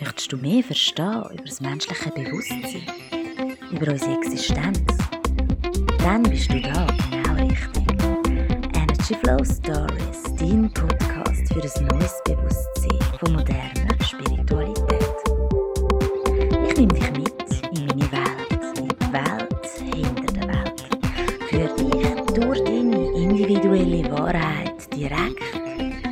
[0.00, 2.82] Möchtest du mehr verstehen über das menschliche Bewusstsein,
[3.72, 4.80] über unsere Existenz?
[5.98, 7.84] Dann bist du da genau richtig.
[8.74, 15.08] Energy Flow Stories, dein Podcast für ein neues Bewusstsein von moderner Spiritualität.
[16.68, 20.80] Ich nehme dich mit in meine Welt, in die Welt hinter der Welt.
[21.48, 25.42] Für dich durch deine individuelle Wahrheit direkt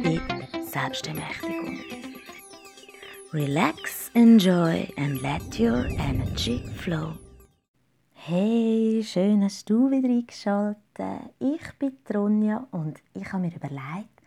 [0.05, 0.21] in
[0.67, 1.46] Selbstermächtigung.
[3.37, 7.19] Relax, enjoy and let your energy flow.
[8.15, 11.35] Hey, schön hast du wieder eingeschaltet.
[11.39, 14.23] Ich bin Tronja und ich habe mir überlegt,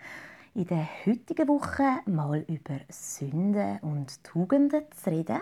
[0.53, 5.41] in der heutigen Woche mal über Sünden und Tugenden zu reden.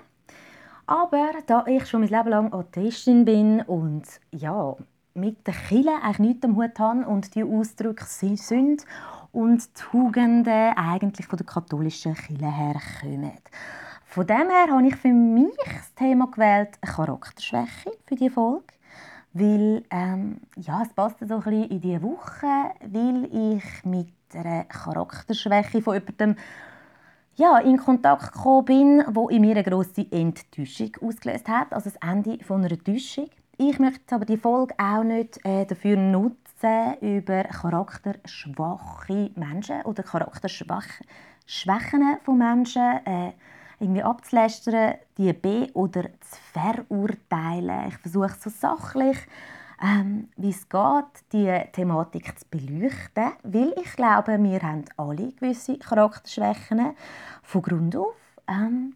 [0.86, 4.78] Aber da ich schon mein Leben lang Atheistin bin und ja,
[5.14, 8.86] mit der Kille eigentlich nichts am Hut habe und die Ausdrücke sind
[9.32, 13.40] und Tugenden eigentlich von der katholischen Kirche herkommen.
[14.06, 18.74] Von dem her habe ich für mich das Thema gewählt Charakterschwäche für die Folge,
[19.34, 25.82] weil ähm, ja, es passt so ein in diese Woche, weil ich mit einer Charakterschwäche
[25.82, 26.36] von jemandem
[27.36, 32.00] ja, in Kontakt gekommen bin, wo in mir eine grosse Enttäuschung ausgelöst hat, also das
[32.02, 33.30] Ende von einer Täuschung.
[33.58, 36.47] Ich möchte aber die Folge auch nicht äh, dafür nutzen,
[37.02, 41.04] über charakterschwache Menschen oder Charakterschwächen
[42.24, 43.34] von Menschen äh,
[43.80, 47.88] irgendwie abzulästern, die be oder zu verurteilen.
[47.90, 49.18] Ich versuche so sachlich,
[49.82, 55.78] ähm, wie es geht, die Thematik zu beleuchten, weil ich glaube, wir haben alle gewisse
[55.78, 56.96] Charakterschwächen
[57.44, 58.16] von Grund auf.
[58.48, 58.96] Ähm,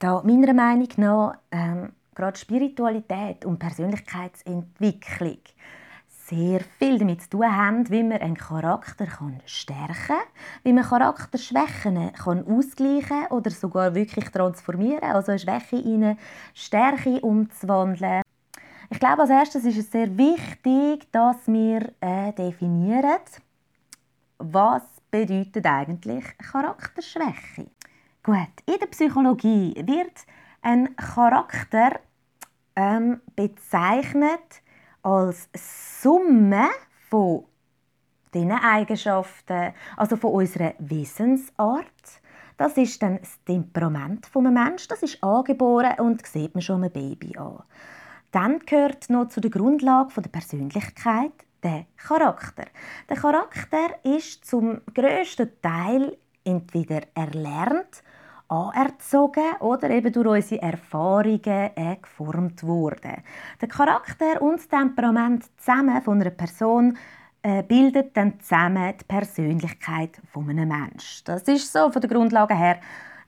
[0.00, 5.38] da meiner Meinung nach ähm, gerade Spiritualität und Persönlichkeitsentwicklung
[6.28, 9.06] sehr viel damit zu tun haben, wie man einen Charakter
[9.46, 10.16] stärken kann,
[10.62, 16.16] wie man Charakterschwächen kann ausgleichen oder sogar wirklich transformieren, also eine Schwäche in eine
[16.54, 18.22] Stärke umzuwandeln.
[18.90, 23.20] Ich glaube, als erstes ist es sehr wichtig, dass wir äh, definieren,
[24.38, 27.70] was bedeutet eigentlich Charakterschwäche.
[28.22, 30.26] Gut, in der Psychologie wird
[30.62, 32.00] ein Charakter
[32.76, 34.62] ähm, bezeichnet
[35.02, 35.48] als
[36.02, 36.68] Summe
[37.08, 37.44] von
[38.32, 41.86] diesen Eigenschaften, also von unserer Wesensart.
[42.56, 44.88] Das ist dann das Temperament des Menschen.
[44.88, 47.62] Das ist angeboren und sieht man schon einem Baby an.
[48.32, 51.32] Dann gehört noch zu der Grundlage der Persönlichkeit
[51.62, 52.66] der Charakter.
[53.08, 58.02] Der Charakter ist zum größten Teil entweder erlernt
[58.48, 63.22] anerzogen oder eben durch unsere Erfahrungen äh, geformt worden.
[63.60, 66.96] Der Charakter und das Temperament zusammen von einer Person
[67.42, 71.24] äh, bildet dann zusammen die Persönlichkeit von einem Menschen.
[71.24, 72.80] Das ist so von der Grundlage her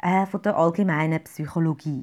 [0.03, 2.03] äh, von der allgemeinen Psychologie.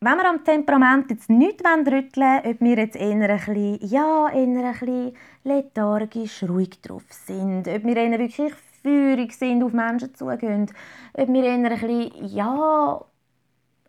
[0.00, 4.28] Wenn wir am Temperament jetzt nicht rütteln wollen, ob wir jetzt eher ein bisschen, ja,
[4.28, 8.52] eher ein bisschen lethargisch, ruhig drauf sind, ob wir eher wirklich
[8.84, 10.70] feurig sind, auf Menschen zugehen.
[11.14, 13.00] Ob wir eher ein bisschen, ja,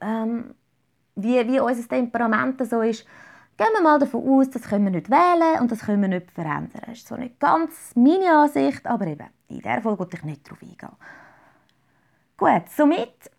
[0.02, 0.56] ähm,
[1.16, 3.06] wie, wie unser Temperament so ist,
[3.58, 6.32] gehen wir mal davon aus, das können wir nicht wählen und das können wir nicht
[6.32, 6.82] verändern.
[6.88, 10.48] Das ist so nicht ganz meine Ansicht, aber eben, in dieser Folge will ich nicht
[10.48, 10.90] darauf eingehen.
[12.38, 13.32] Gut, somit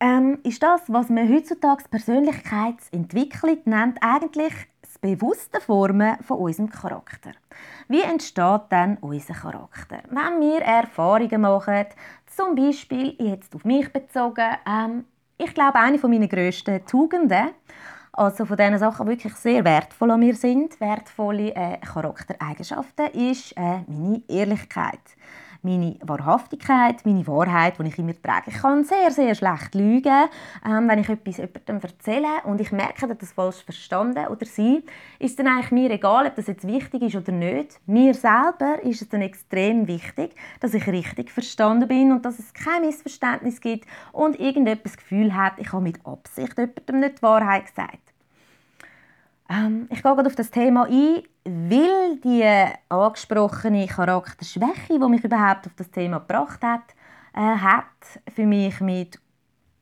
[0.00, 4.52] ähm, ist das, was man heutzutage Persönlichkeitsentwicklung nennt, eigentlich
[4.96, 7.32] das bewusste Formen von unserem Charakter.
[7.88, 9.98] Wie entsteht dann unser Charakter?
[10.10, 11.86] Wenn wir Erfahrungen machen,
[12.26, 15.04] zum Beispiel jetzt auf mich bezogen, ähm,
[15.38, 17.48] ich glaube, eine meiner grössten Tugenden,
[18.12, 23.80] also von diesen Sachen wirklich sehr wertvoll an mir sind, wertvolle äh, Charaktereigenschaften, ist äh,
[23.86, 25.00] meine Ehrlichkeit
[25.66, 28.50] meine Wahrhaftigkeit, meine Wahrheit, die ich immer trage.
[28.50, 30.28] Ich kann sehr, sehr schlecht lügen,
[30.64, 34.84] ähm, wenn ich etwas jemandem erzähle und ich merke, dass das falsch verstanden oder sie,
[35.18, 37.80] ist dann eigentlich mir egal, ob das jetzt wichtig ist oder nicht.
[37.86, 42.54] Mir selber ist es dann extrem wichtig, dass ich richtig verstanden bin und dass es
[42.54, 47.22] kein Missverständnis gibt und irgendjemand das Gefühl hat, ich habe mit Absicht jemandem nicht die
[47.22, 48.05] Wahrheit gesagt.
[49.48, 52.44] Ähm, ich gehe gerade auf das Thema ein, weil die
[52.88, 56.94] angesprochene Charakterschwäche, die mich überhaupt auf das Thema gebracht hat,
[57.34, 57.84] äh, hat
[58.34, 59.20] für mich mit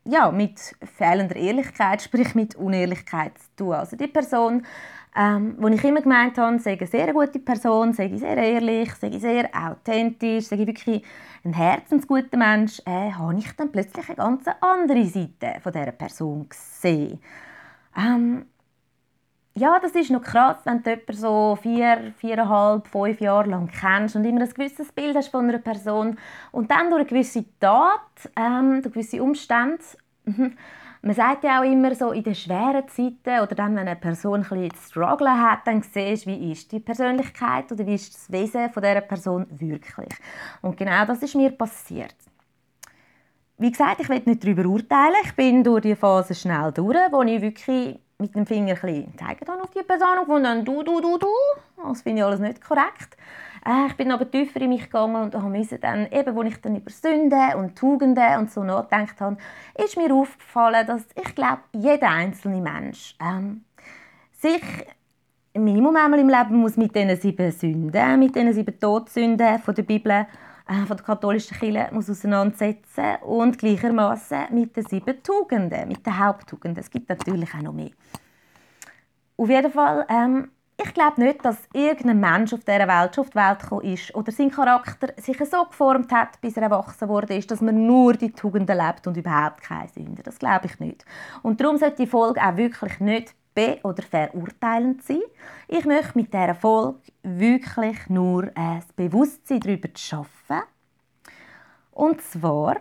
[0.05, 0.61] ja, mit
[0.97, 3.73] fehlender Ehrlichkeit, sprich mit Unehrlichkeit zu tun.
[3.73, 4.65] Also die Person,
[5.17, 9.49] ähm, ich immer gemeint habe, sei eine sehr gute Person, sei sehr ehrlich, sei sehr
[9.55, 11.03] authentisch, sei wirklich
[11.45, 16.49] ein herzensguter Mensch, äh, habe ich dann plötzlich eine ganz andere Seite von dieser Person
[16.49, 17.21] gesehen.
[17.97, 18.47] Ähm,
[19.57, 24.17] ja, das ist noch krass, wenn du jemanden so vier, viereinhalb, fünf Jahre lang kennst
[24.17, 26.19] und immer ein gewisses Bild hast von einer Person
[26.51, 28.01] und dann durch eine gewisse Tat,
[28.37, 29.79] ähm, durch gewisse Umstände,
[30.25, 30.57] mhm,
[31.03, 34.43] man sagt ja auch immer so, in den schweren Zeiten oder dann, wenn eine Person
[34.43, 38.15] ein bisschen zu strugglen hat, dann siehst du, wie ist die Persönlichkeit oder wie ist
[38.15, 40.15] das Wesen von dieser Person wirklich.
[40.63, 42.17] Und genau das ist mir passiert.
[43.59, 45.15] Wie gesagt, ich will nicht darüber urteilen.
[45.25, 49.63] Ich bin durch die Phase schnell durch, wo ich wirklich mit dem Finger gezeigt habe
[49.63, 51.27] auf die Person und dann du, du, du, du.
[51.83, 53.17] Das finde ich alles nicht korrekt.
[53.67, 56.77] Äh, ich bin aber tiefer in mich gegangen und musste dann, eben, als ich dann
[56.77, 59.37] über Sünden und Tugenden und so nachgedacht habe,
[59.83, 63.65] ist mir aufgefallen, dass ich glaube, jeder einzelne Mensch ähm,
[64.33, 64.63] sich
[65.57, 69.85] Minimum einmal im Leben muss mit diesen sieben Sünden, mit diesen sieben Todsünden von der
[69.85, 70.27] Bibel,
[70.67, 76.83] von der katholischen Kirche muss auseinandersetzen und gleichermaßen mit den sieben Tugenden, mit den Haupttugenden.
[76.83, 77.91] Es gibt natürlich auch noch mehr.
[79.37, 83.31] Auf jeden Fall ähm, ich glaube nicht, dass irgendein Mensch auf dieser Welt schon auf
[83.31, 87.37] die Welt gekommen ist oder sein Charakter sich so geformt hat, bis er erwachsen wurde,
[87.37, 90.23] ist, dass man nur die Tugenden lebt und überhaupt keine Sünde.
[90.23, 91.05] Das glaube ich nicht.
[91.43, 95.23] Und darum sollte die Folge auch wirklich nicht be- oder verurteilend sein.
[95.69, 100.63] Ich möchte mit dieser Folge wirklich nur ein Bewusstsein darüber schaffen.
[101.93, 102.79] Und zwar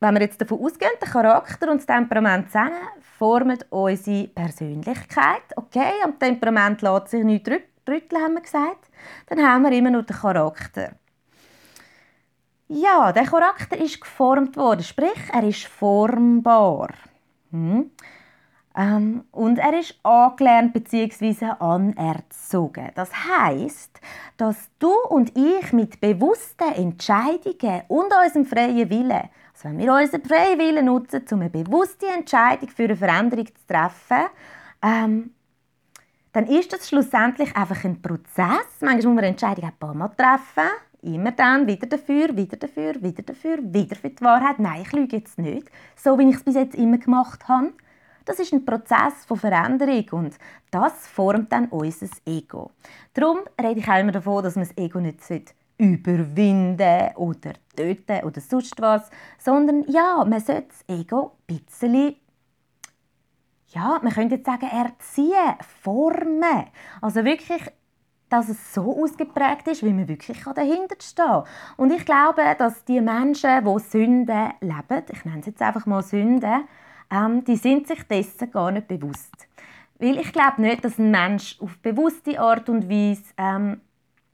[0.00, 2.72] wenn wir jetzt davon ausgehen, der Charakter und das Temperament zusammen
[3.18, 5.42] formen unsere Persönlichkeit.
[5.56, 8.90] Okay, am Temperament lässt sich nichts rütteln, haben wir gesagt.
[9.26, 10.92] Dann haben wir immer nur den Charakter.
[12.68, 16.90] Ja, der Charakter ist geformt worden, sprich, er ist formbar.
[17.52, 17.90] Hm.
[18.76, 21.46] Ähm, und er ist angelernt bzw.
[21.58, 22.90] anerzogen.
[22.94, 24.00] Das heißt,
[24.36, 30.22] dass du und ich mit bewussten Entscheidungen und unserem freien Willen also wenn wir unseren
[30.22, 34.26] freien Willen nutzen, um eine bewusste Entscheidung für eine Veränderung zu treffen,
[34.82, 35.30] ähm,
[36.32, 38.66] dann ist das schlussendlich einfach ein Prozess.
[38.80, 40.70] Manchmal muss man eine Entscheidung ein paar Mal treffen.
[41.00, 44.58] Immer dann wieder dafür, wieder dafür, wieder dafür, wieder für die Wahrheit.
[44.58, 45.70] Nein, ich lüge jetzt nicht.
[45.96, 47.72] So, wie ich es bis jetzt immer gemacht habe.
[48.26, 50.38] Das ist ein Prozess von Veränderung und
[50.70, 52.72] das formt dann unser Ego.
[53.14, 58.40] Darum rede ich auch immer davon, dass man das Ego nicht überwinden oder töten oder
[58.40, 59.08] sonst was,
[59.38, 62.16] sondern ja, man sollte das Ego ein bisschen
[63.68, 66.66] ja, man könnte jetzt sagen, erziehen, formen.
[67.02, 67.62] Also wirklich,
[68.28, 71.42] dass es so ausgeprägt ist, wie man wirklich dahinter stehen
[71.76, 76.02] Und ich glaube, dass die Menschen, die Sünden leben, ich nenne es jetzt einfach mal
[76.02, 76.64] Sünden,
[77.10, 79.48] ähm, die sind sich dessen gar nicht bewusst.
[79.98, 83.80] Weil ich glaube nicht, dass ein Mensch auf bewusste Art und Weise ähm,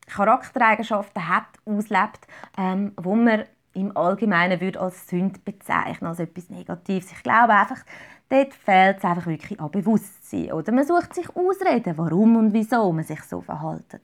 [0.07, 2.27] Charaktereigenschaften hat, auslebt,
[2.59, 7.13] ähm, wo man im Allgemeinen würde als Sünde bezeichnen, als etwas Negatives.
[7.13, 7.83] Ich glaube einfach,
[8.29, 10.53] dort fehlt es einfach wirklich an Bewusstsein.
[10.53, 14.01] Oder man sucht sich Ausreden, warum und wieso man sich so verhält.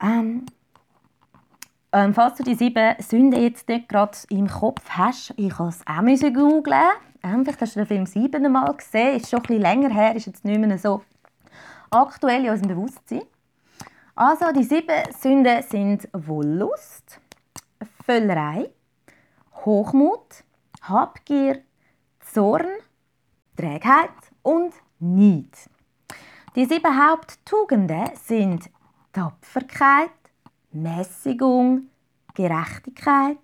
[0.00, 0.46] Ähm,
[1.92, 5.86] ähm, falls du die sieben Sünden jetzt nicht gerade im Kopf hast, ich musste es
[5.86, 6.90] auch googeln.
[7.20, 10.44] Vielleicht hast du den Film sieben Mal gesehen, ist schon ein länger her, ist jetzt
[10.44, 11.02] nicht mehr so
[11.90, 13.22] aktuell in unserem Bewusstsein.
[14.14, 17.20] Also, die sieben Sünden sind Wollust,
[18.04, 18.70] Völlerei,
[19.64, 20.44] Hochmut,
[20.82, 21.62] Habgier,
[22.20, 22.68] Zorn,
[23.56, 24.10] Trägheit
[24.42, 25.70] und Neid.
[26.56, 28.70] Die sieben Haupttugenden sind
[29.12, 30.10] Tapferkeit,
[30.72, 31.88] Mäßigung,
[32.34, 33.38] Gerechtigkeit,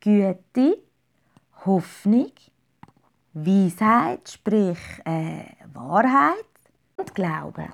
[0.00, 0.82] Güte,
[1.64, 2.32] Hoffnung,
[3.34, 6.44] Weisheit, sprich äh, Wahrheit
[6.96, 7.68] und Glaube.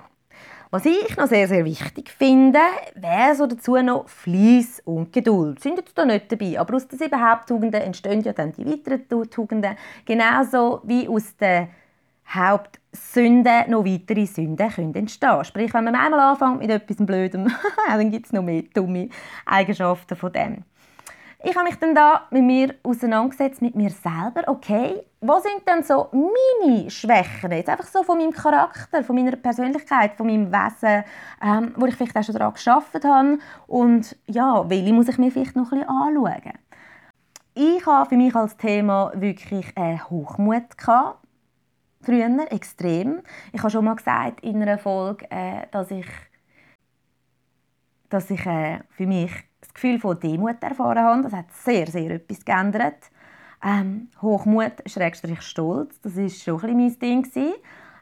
[0.71, 2.59] Was ich noch sehr, sehr wichtig finde,
[2.93, 5.59] wäre so dazu noch Fleiss und Geduld.
[5.61, 9.29] Sind jetzt da nicht dabei, aber aus den sieben Haupttugenden entstehen ja dann die weiteren
[9.31, 9.75] Tugenden,
[10.05, 11.69] genauso wie aus den
[12.33, 15.43] Hauptsünden noch weitere Sünden können entstehen.
[15.43, 17.51] Sprich, wenn man einmal anfängt mit etwas Blödem,
[17.87, 19.09] dann gibt es noch mehr dumme
[19.47, 20.63] Eigenschaften von dem.
[21.41, 24.43] Ich habe mich dann da mit mir auseinandergesetzt, mit mir selber.
[24.47, 27.51] Okay, was sind denn so meine Schwächen?
[27.51, 31.05] Jetzt einfach so von meinem Charakter, von meiner Persönlichkeit, von meinem Wesen,
[31.41, 33.37] ähm, wo ich vielleicht auch schon daran geschafft habe.
[33.67, 36.53] Und ja, welche muss ich mir vielleicht noch ein bisschen anschauen?
[37.53, 41.19] Ich habe für mich als Thema wirklich äh, Hochmut gehabt.
[42.01, 43.21] Früher, extrem.
[43.53, 46.07] Ich habe schon mal gesagt in einer Folge, äh, dass ich,
[48.09, 49.31] dass ich äh, für mich
[49.61, 51.23] das Gefühl von Demut erfahren habe.
[51.23, 53.09] Das hat sehr, sehr etwas geändert.
[53.63, 57.27] Ähm, Hochmut, Schrägstrich Stolz, das war schon ein mein Ding.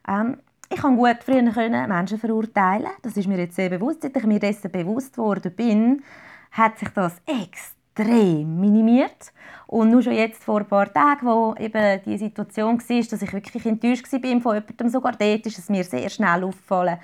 [0.08, 0.38] Ähm,
[0.70, 2.92] ich konnte gut früher Menschen verurteilen.
[3.02, 4.02] Das ist mir jetzt sehr bewusst.
[4.02, 6.04] Seit ich mir dessen bewusst geworden bin,
[6.52, 9.34] hat sich das extrem extrem minimiert.
[9.66, 13.34] Und nur schon jetzt vor ein paar Tagen, wo eben die Situation war, dass ich
[13.34, 16.98] wirklich enttäuscht war von jemandem, sogar dort ist es mir sehr schnell aufgefallen.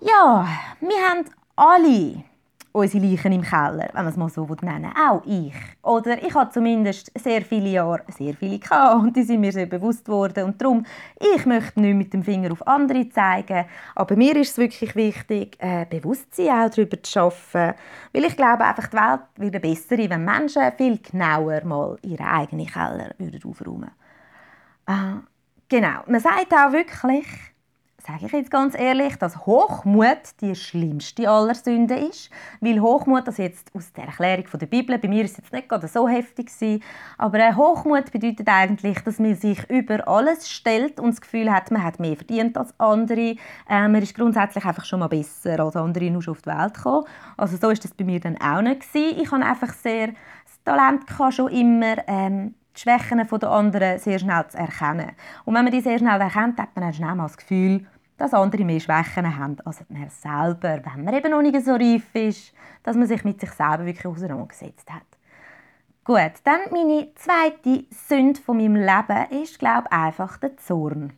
[0.00, 0.46] Ja,
[0.80, 1.24] wir haben
[1.56, 2.24] alle
[2.72, 4.90] unsere Leichen im Keller, wenn man es mal so nennen will.
[5.08, 5.54] Auch ich.
[5.82, 9.66] Oder ich hatte zumindest sehr viele Jahre sehr viele gehabt und die sind mir sehr
[9.66, 10.44] bewusst geworden.
[10.44, 10.84] Und darum,
[11.18, 15.56] ich möchte nicht mit dem Finger auf andere zeigen, aber mir ist es wirklich wichtig,
[15.60, 17.74] äh, Bewusstsein auch darüber zu schaffen,
[18.12, 22.66] weil ich glaube einfach, die Welt würde besser, wenn Menschen viel genauer mal ihre eigenen
[22.66, 23.14] Keller
[23.44, 23.90] aufräumen würden.
[24.86, 25.20] Äh,
[25.68, 27.26] genau, man sagt auch wirklich,
[28.06, 32.30] sage ich jetzt ganz ehrlich, dass Hochmut die schlimmste aller Sünden ist.
[32.60, 35.68] Weil Hochmut, das jetzt aus der Erklärung der Bibel, bei mir ist es jetzt nicht
[35.68, 36.82] gerade so heftig gewesen,
[37.18, 41.70] aber äh, Hochmut bedeutet eigentlich, dass man sich über alles stellt und das Gefühl hat,
[41.70, 43.36] man hat mehr verdient als andere.
[43.68, 46.74] Äh, man ist grundsätzlich einfach schon mal besser als andere nur schon auf die Welt
[46.74, 47.06] gekommen.
[47.36, 49.20] Also so ist das bei mir dann auch nicht gewesen.
[49.20, 51.04] Ich habe einfach sehr das Talent
[51.34, 55.12] schon immer ähm, die Schwächen der anderen sehr schnell zu erkennen.
[55.44, 57.86] Und wenn man die sehr schnell erkennt, hat man dann schnell mal das Gefühl,
[58.16, 62.14] dass andere mehr Schwächen haben als man selber, wenn man eben noch nicht so reif
[62.14, 62.52] ist,
[62.82, 65.02] dass man sich mit sich selber wirklich auseinandergesetzt hat.
[66.04, 71.12] Gut, dann meine zweite Sünde von meinem Leben ist, glaube ich, einfach der Zorn.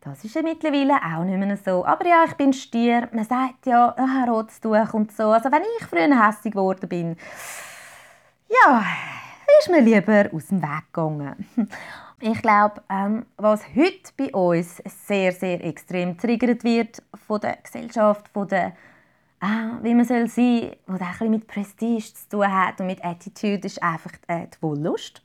[0.00, 1.84] Das ist ja mittlerweile auch nicht mehr so.
[1.84, 3.08] Aber ja, ich bin Stier.
[3.12, 5.30] Man sagt ja, ah, rotes Tuch und so.
[5.30, 7.16] Also wenn ich früher hässlich geworden bin,
[8.48, 8.84] ja,
[9.58, 11.46] ist mir lieber aus dem Weg gegangen.
[12.18, 18.28] Ich glaube, ähm, was heute bei uns sehr, sehr extrem triggert wird von der Gesellschaft,
[18.28, 18.68] von der,
[19.42, 23.04] äh, wie man soll sein, was auch ein mit Prestige zu tun hat und mit
[23.04, 25.22] Attitude, ist einfach äh, die Wollust.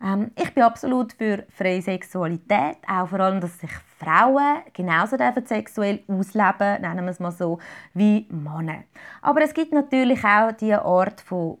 [0.00, 6.04] Ähm, ich bin absolut für freie Sexualität, auch vor allem, dass sich Frauen genauso sexuell
[6.06, 7.58] ausleben, nennen wir es mal so,
[7.92, 8.84] wie Männer.
[9.20, 11.58] Aber es gibt natürlich auch die Art von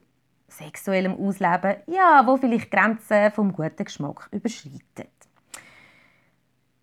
[0.58, 5.10] sexuellem Ausleben, ja, wo vielleicht Grenzen vom guten Geschmack überschreitet.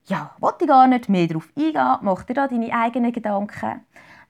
[0.05, 3.81] Ja, wollte ich gar nicht mehr darauf eingehen, mach dir da deine eigenen Gedanken.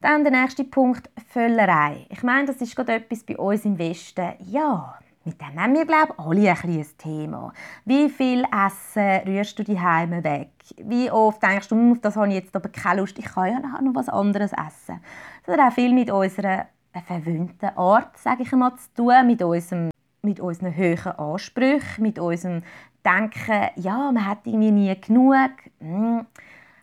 [0.02, 2.08] Dann der nächste Punkt, Völlerei.
[2.10, 4.34] Ich meine, das ist gerade etwas bei uns im Westen.
[4.40, 7.54] Ja, mit dem haben wir, glaube ich, alle ein, ein Thema.
[7.86, 10.50] Wie viel Essen rührst du die Heime weg?
[10.78, 13.60] Wie oft denkst du, hm, das habe ich jetzt aber keine Lust, ich kann ja
[13.60, 15.00] noch was anderes essen.
[15.46, 19.42] Das hat auch viel mit unserer eine verwöhnte Art, sage ich einmal, zu tun, mit,
[19.42, 22.64] unserem, mit unseren hohen Ansprüchen, mit unserem
[23.04, 25.52] Denken, ja, man hat irgendwie nie genug.
[25.80, 26.26] Hm.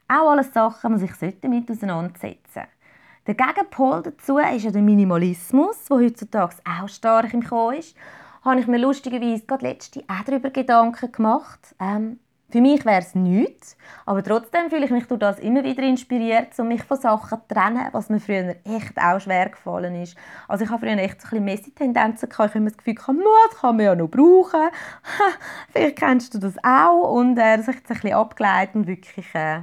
[0.09, 2.69] Auch alles Sachen, die man sich damit auseinandersetzen sollte.
[3.27, 7.95] Der Gegenpol dazu ist ja der Minimalismus, der heutzutage auch stark im Kommen ist.
[8.43, 11.75] Habe ich mir lustigerweise gerade letzte auch darüber Gedanken gemacht.
[11.79, 13.77] Ähm, für mich wäre es nichts,
[14.07, 17.55] aber trotzdem fühle ich mich durch das immer wieder inspiriert, um mich von Sachen zu
[17.55, 20.17] trennen, was mir früher echt auch schwer gefallen ist.
[20.49, 22.49] Also ich habe früher echt so ein Messi-Tendenzen gehabt.
[22.49, 24.69] Ich habe immer das Gefühl, das kann man ja noch brauchen.
[25.73, 27.13] Vielleicht kennst du das auch.
[27.13, 29.27] Und äh, das habe ein bisschen abgeleitet und wirklich...
[29.35, 29.61] Äh,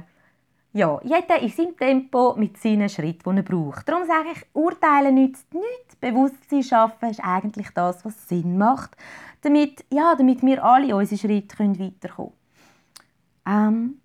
[0.72, 3.88] ja, jeder in seinem Tempo mit seinen Schritten, die er braucht.
[3.88, 5.96] Darum sage ich, urteilen nützt nichts.
[5.98, 8.94] Bewusstsein schaffen ist eigentlich das, was Sinn macht,
[9.40, 12.45] damit, ja, damit wir alle unsere Schritte weiterkommen können.
[13.46, 14.00] Ähm,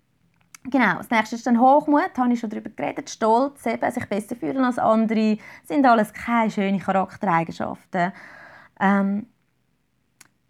[0.64, 3.10] genau, das nächste ist dann Hochmut, da habe ich schon darüber geredet.
[3.10, 8.12] Stolz, eben, sich besser fühlen als andere, sind alles keine schönen Charaktereigenschaften.
[8.80, 9.26] Ähm,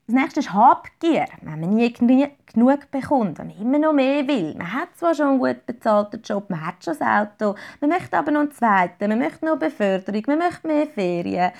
[0.06, 4.54] das nächste ist Habgier, wenn man nie genug bekommt, wenn man immer noch mehr will.
[4.58, 8.18] Man hat zwar schon einen gut bezahlten Job, man hat schon das Auto, man möchte
[8.18, 11.52] aber noch einen zweiten, man möchte noch Beförderung, man möchte mehr Ferien.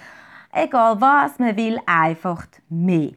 [0.52, 3.12] Egal was, man will einfach mehr.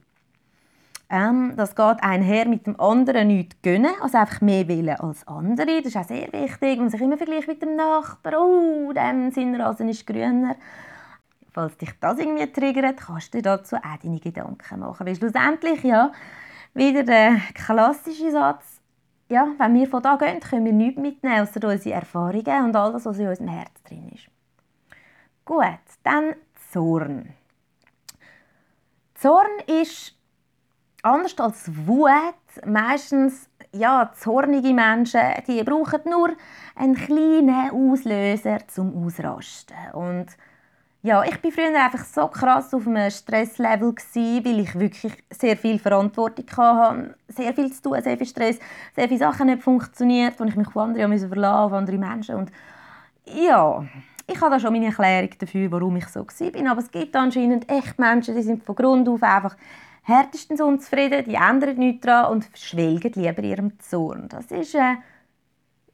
[1.16, 5.78] Ähm, das geht einher mit dem anderen nichts gönnen, also einfach mehr wollen als andere.
[5.78, 6.78] Das ist auch sehr wichtig.
[6.78, 8.36] Man sich immer vergleicht mit dem Nachbarn.
[8.36, 10.58] Oh, dem Rasen ist grüner.
[11.54, 15.08] Falls dich das irgendwie triggert, kannst du dazu auch deine Gedanken machen.
[15.08, 16.12] Weil schlussendlich, ja,
[16.74, 18.82] wieder der klassische Satz,
[19.30, 22.92] ja, wenn wir von da gehen, können wir nichts mitnehmen, außer unsere Erfahrungen und all
[22.92, 24.28] das, was in unserem Herz drin ist.
[25.46, 25.64] Gut,
[26.04, 26.36] dann
[26.74, 27.30] Zorn.
[29.14, 29.48] Zorn
[29.82, 30.15] ist
[31.06, 32.10] anders als Wut,
[32.66, 36.30] meistens ja, zornige Menschen, die brauchen nur
[36.76, 39.76] einen kleinen Auslöser zum Ausrasten.
[39.94, 40.28] Und
[41.04, 45.78] ja, ich bin früher einfach so krass auf einem Stresslevel weil ich wirklich sehr viel
[45.78, 48.60] Verantwortung hatte, sehr viel zu tun, sehr viel Stress,
[48.96, 52.36] sehr viele Sachen nicht funktioniert, wo ich mich auf andere musste verlassen, auf andere Menschen
[52.36, 52.52] und
[53.26, 53.86] ja,
[54.28, 56.72] ich habe da schon meine Erklärung dafür, warum ich so war.
[56.72, 59.56] Aber es gibt anscheinend echt Menschen, die sind von Grund auf einfach
[60.06, 64.30] härtestens unzufrieden, die ändern nichts daran und schwelgen lieber ihrem Zorn.
[64.30, 64.96] Das ist, äh,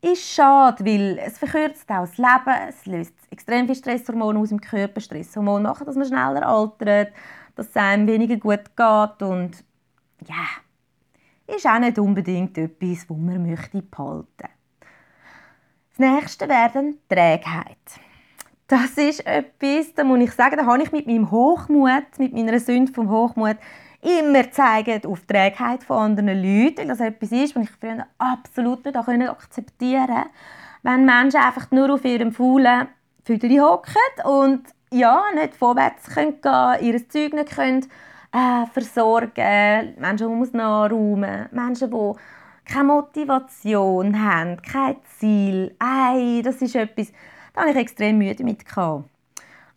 [0.01, 4.59] ist schade, weil es verkürzt auch das Leben, es löst extrem viel Stresshormone aus dem
[4.59, 4.99] Körper.
[4.99, 7.13] Stresshormone machen, dass man schneller altert.
[7.55, 9.63] dass es einem weniger gut geht und
[10.25, 10.47] ja,
[11.53, 14.49] ist auch nicht unbedingt etwas, wo man möchte behalten.
[15.89, 17.77] Das nächste wäre Trägheit.
[18.67, 22.57] Das ist etwas, da muss ich sagen, da habe ich mit meinem Hochmut, mit meiner
[22.57, 23.57] Sünde vom Hochmut
[24.01, 28.83] immer auf die Trägheit von anderen Leuten, weil das etwas ist, was ich früher absolut
[28.85, 30.29] nicht akzeptieren konnte.
[30.83, 32.87] Wenn Menschen einfach nur auf ihrem faulen
[33.23, 33.93] Füdeli hocken
[34.25, 37.85] und ja, nicht vorwärts können gehen, ihr Zeug nicht können,
[38.33, 42.13] äh, versorgen, Menschen, die nachräumen Menschen, die
[42.65, 45.75] keine Motivation haben, kein Ziel.
[45.79, 47.11] Ei, das ist etwas,
[47.53, 48.65] da ich extrem müde mit.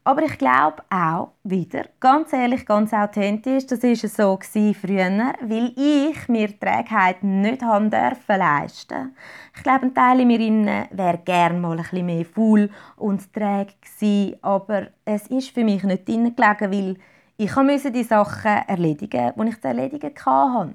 [0.06, 4.38] Aber ich glaube auch wieder, ganz ehrlich, ganz authentisch, das war so
[4.74, 9.16] früher, weil ich mir Trägheit nicht haben dürfen leisten.
[9.56, 13.72] Ich glaube, ein Teil in mir wäre gerne mal ein bisschen mehr faul und träge
[13.80, 16.96] gewesen, aber es ist für mich nicht drin gelegen, weil
[17.38, 20.74] ich musste die Sachen erledigen, die ich zu erledigen hatte.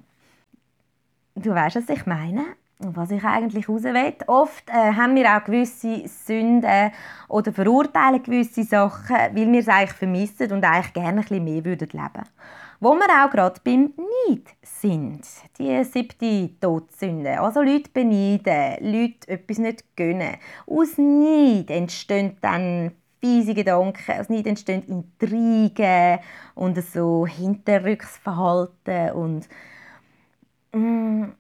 [1.36, 2.45] Du weißt, was ich meine?
[2.81, 4.13] Was ich eigentlich raus will.
[4.27, 6.91] Oft äh, haben wir auch gewisse Sünden
[7.27, 11.65] oder verurteilen gewisse Sachen, weil wir es eigentlich vermissen und eigentlich gerne ein bisschen mehr
[11.65, 12.24] würden leben
[12.79, 15.27] Wo wir auch gerade beim Neid sind.
[15.57, 17.41] Die siebte Todsünde.
[17.41, 20.38] Also Leute beneiden, Leute etwas nicht gönnen.
[20.65, 26.19] Aus Neid entstehen dann fiese Gedanken, aus Neid entstehen Intrigen
[26.55, 29.50] und so Hinterrücksverhalten und
[30.71, 31.31] mm,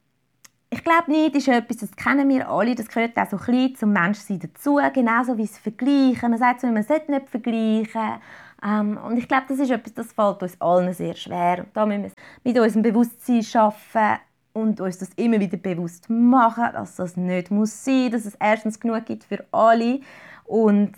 [0.71, 3.75] ich glaube nicht, ist etwas, das kennen wir alle, das gehört auch so ein bisschen
[3.75, 6.29] zum Menschsein dazu, genauso wie das Vergleichen.
[6.29, 8.21] Man sagt so, man sollte nicht vergleichen.
[8.63, 11.59] Ähm, und ich glaube, das ist etwas, das fällt uns allen sehr schwer.
[11.59, 12.11] Und da müssen wir
[12.43, 14.19] mit unserem Bewusstsein schaffen
[14.53, 18.79] und uns das immer wieder bewusst machen, dass das nicht muss sein, dass es erstens
[18.79, 20.01] genug gibt für alle
[20.45, 20.91] und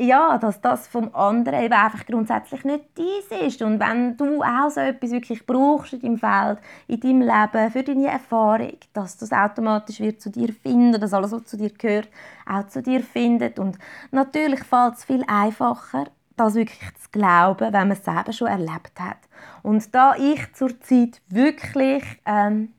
[0.00, 3.62] ja, dass das vom anderen eben einfach grundsätzlich nicht dies ist.
[3.62, 7.82] Und wenn du auch so etwas wirklich brauchst in deinem Feld, in deinem Leben, für
[7.82, 12.08] deine Erfahrung, dass das automatisch wird zu dir finden, dass alles, was zu dir gehört,
[12.46, 13.58] auch zu dir findet.
[13.58, 13.76] Und
[14.12, 19.00] natürlich fällt es viel einfacher, das wirklich zu glauben, wenn man es selber schon erlebt
[19.00, 19.18] hat.
[19.64, 22.72] Und da ich zurzeit wirklich ähm,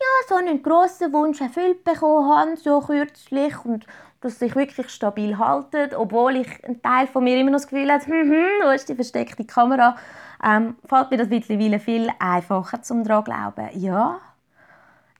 [0.00, 3.86] ja, so einen grossen Wunsch erfüllt bekommen habe, so kürzlich, und
[4.24, 7.92] dass sich wirklich stabil halten, obwohl ich ein Teil von mir immer noch das Gefühl
[7.92, 9.96] habe, hm, hm, wo ist die versteckte Kamera,
[10.42, 13.68] ähm, fällt mir das mittlerweile viel einfacher zum daran glauben.
[13.74, 14.20] Ja,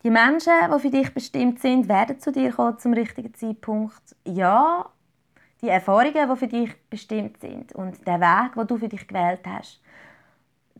[0.02, 4.16] die Menschen, die für dich bestimmt sind, werden zu dir kommen zum richtigen Zeitpunkt.
[4.26, 4.86] Ja,
[5.60, 9.40] die Erfahrungen, die für dich bestimmt sind und der Weg, den du für dich gewählt
[9.46, 9.80] hast,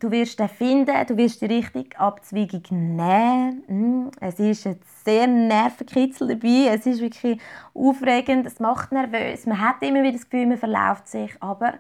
[0.05, 3.64] du wirst den finden, du wirst die richtige Abzweigung nehmen.
[3.67, 7.40] Hm, es ist ein sehr Nervenkitzel dabei, es ist wirklich
[7.73, 11.75] aufregend, es macht nervös, man hat immer wieder das Gefühl, man verläuft sich, aber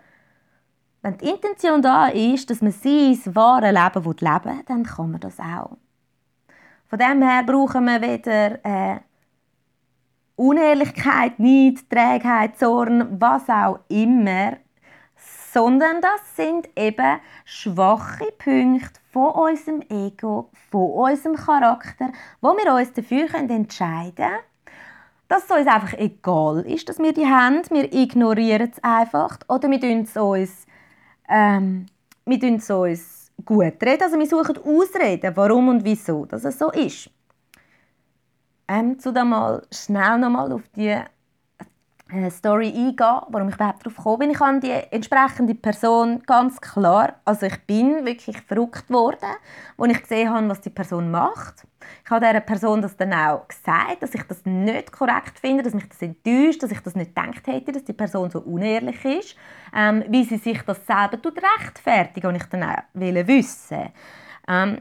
[1.02, 5.20] wenn die Intention da ist, dass man sein wahres Leben leben will, dann kann man
[5.20, 5.76] das auch.
[6.86, 9.00] Von dem her brauchen wir weder äh,
[10.36, 14.56] Unehrlichkeit, Neid, Trägheit, Zorn, was auch immer,
[15.54, 22.92] sondern das sind eben schwache Punkte von unserem Ego, von unserem Charakter, wo wir uns
[22.92, 24.38] dafür entscheiden können,
[25.28, 27.62] dass es uns einfach egal ist, dass wir die haben.
[27.70, 30.66] Wir ignorieren es einfach oder wir tun es uns,
[31.28, 31.86] ähm,
[32.26, 34.02] wir tun es uns gut reden.
[34.02, 37.10] Also wir suchen Ausreden, warum und wieso dass es so ist.
[38.66, 40.98] Ähm, zu mal schnell nochmal auf die
[42.30, 44.30] Story eingehen, warum ich überhaupt darauf gekommen bin.
[44.30, 49.30] Ich habe die entsprechende Person ganz klar, also ich bin wirklich verrückt worden,
[49.78, 51.66] als ich gesehen habe, was die Person macht.
[52.04, 55.74] Ich habe dieser Person das dann auch gesagt, dass ich das nicht korrekt finde, dass
[55.74, 59.36] mich das enttäuscht, dass ich das nicht gedacht hätte, dass die Person so unehrlich ist,
[59.74, 61.18] ähm, wie sie sich das selber
[61.58, 63.92] rechtfertigt, und ich dann auch wissen
[64.46, 64.80] ähm,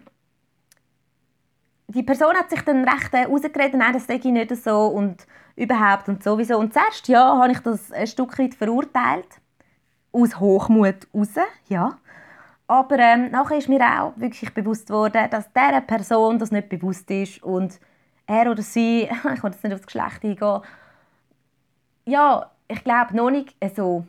[1.93, 6.09] die Person hat sich dann recht herausgeredet, nein, das sehe ich nicht so und überhaupt
[6.09, 6.57] und sowieso.
[6.57, 9.27] Und zuerst, ja, habe ich das ein Stück weit verurteilt.
[10.11, 11.35] Aus Hochmut raus,
[11.69, 11.97] ja.
[12.67, 17.09] Aber ähm, nachher ist mir auch wirklich bewusst worden, dass dieser Person das nicht bewusst
[17.11, 17.79] ist und
[18.25, 19.03] er oder sie,
[19.33, 20.61] ich will jetzt nicht aufs Geschlecht eingehen,
[22.05, 24.05] ja, ich glaube noch nicht so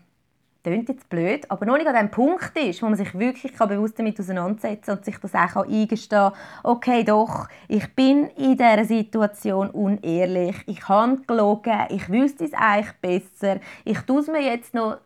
[0.65, 3.99] klingt jetzt blöd, aber noch nicht an dem Punkt ist, wo man sich wirklich bewusst
[3.99, 8.85] damit auseinandersetzen kann und sich das auch eingestehen kann, okay, doch, ich bin in dieser
[8.85, 14.75] Situation unehrlich, ich habe gelogen, ich wüsste es eigentlich besser, ich tue es mir jetzt
[14.75, 14.99] noch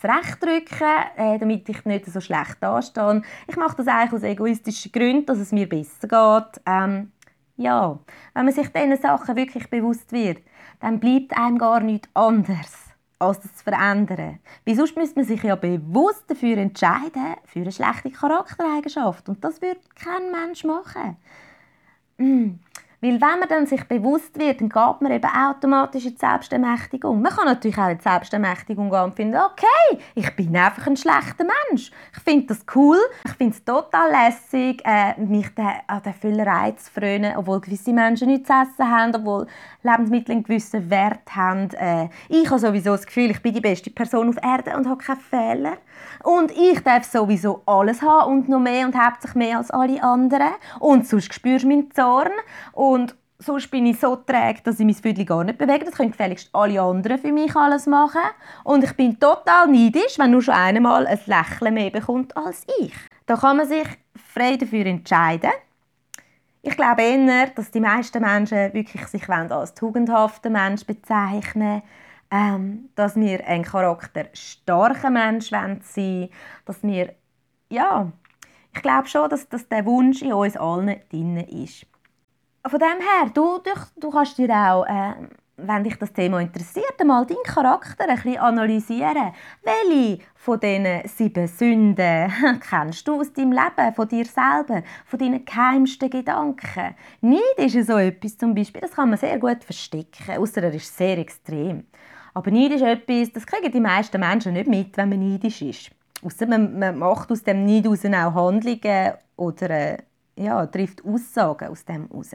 [0.00, 3.22] zurechtrücken, äh, damit ich nicht so schlecht dastehe.
[3.46, 6.62] Ich mache das eigentlich aus egoistischen Gründen, dass es mir besser geht.
[6.66, 7.12] Ähm,
[7.56, 7.98] ja,
[8.34, 10.38] wenn man sich diesen Sachen wirklich bewusst wird,
[10.80, 12.85] dann bleibt einem gar nichts anderes
[13.18, 14.38] als das zu verändern.
[14.64, 19.28] Weil sonst müsste man sich ja bewusst dafür entscheiden, für eine schlechte Charaktereigenschaft.
[19.28, 21.16] Und das würde kein Mensch machen.
[22.18, 22.58] Mm.
[23.06, 27.22] Weil wenn man dann sich bewusst wird, dann geht man eben automatisch in die Selbstermächtigung.
[27.22, 30.96] Man kann natürlich auch in die Selbstermächtigung gehen und finden, okay, ich bin einfach ein
[30.96, 31.92] schlechter Mensch.
[32.12, 36.90] Ich finde das cool, ich finde es total lässig, äh, mich an der Füllerei zu
[36.90, 39.46] frönen, obwohl gewisse Menschen nichts zu essen haben, obwohl
[39.84, 41.70] Lebensmittel einen gewissen Wert haben.
[41.74, 45.02] Äh, ich habe sowieso das Gefühl, ich bin die beste Person auf Erde und habe
[45.02, 45.76] keine Fehler.
[46.22, 50.50] Und ich darf sowieso alles haben und noch mehr und hauptsächlich mehr als alle anderen.
[50.80, 52.32] Und sonst spürst du meinen Zorn.
[52.72, 52.95] Und
[53.38, 55.84] sonst bin ich so träge, dass ich mein Viertel gar nicht bewege.
[55.84, 58.22] Das können gefälligst alle anderen für mich alles machen.
[58.64, 62.94] Und ich bin total neidisch, wenn nur schon einmal ein Lächeln mehr bekommt als ich.
[63.26, 63.86] Da kann man sich
[64.32, 65.50] frei dafür entscheiden.
[66.62, 71.82] Ich glaube eher, dass die meisten Menschen wirklich sich als tugendhaften Mensch bezeichnen
[72.30, 76.28] ähm, dass wir ein charakterstarker Mensch sein wollen,
[76.64, 77.14] dass wir,
[77.70, 78.10] ja,
[78.74, 81.86] ich glaube schon, dass, dass der Wunsch in uns allen drin ist.
[82.68, 83.60] Von dem her, du,
[83.96, 85.12] du, kannst dir auch, äh,
[85.56, 89.32] wenn dich das Thema interessiert, einmal deinen Charakter ein bisschen analysieren.
[89.62, 92.32] Welche von diesen sieben Sünden
[92.68, 96.96] kennst du aus deinem Leben, von dir selber, von deinen geheimsten Gedanken?
[97.20, 100.96] Neid ist so etwas zum Beispiel, das kann man sehr gut verstecken, außer er ist
[100.96, 101.84] sehr extrem.
[102.34, 105.90] Aber Neid ist etwas, das kriegen die meisten Menschen nicht mit, wenn man neidisch ist.
[106.20, 109.98] Ausser man, man macht aus dem Neid auch Handlungen oder äh,
[110.36, 112.30] ja, trifft Aussagen aus dem heraus.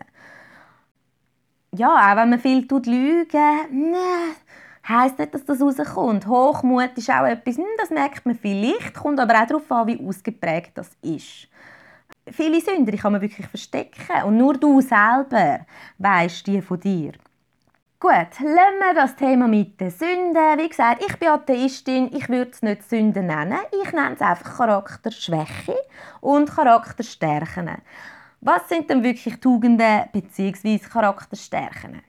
[1.73, 4.35] Ja, auch wenn man viel tut lügen, ne,
[4.87, 6.27] heisst nicht, dass das rauskommt.
[6.27, 10.05] Hochmut ist auch etwas, hm, das merkt man vielleicht, kommt aber auch darauf an, wie
[10.05, 11.47] ausgeprägt das ist.
[12.29, 15.65] Viele Sünder kann man wirklich verstecken und nur du selber
[15.97, 17.13] weißt die von dir.
[18.01, 20.57] Gut, lassen wir das Thema mit den Sünden.
[20.57, 23.59] Wie gesagt, ich bin Atheistin, ich würde es nicht Sünden nennen.
[23.83, 25.75] Ich nenne es einfach Charakterschwäche
[26.19, 27.69] und Charakterstärken.
[28.39, 30.79] Was sind denn wirklich Tugenden bzw.
[30.79, 32.01] Charakterstärken?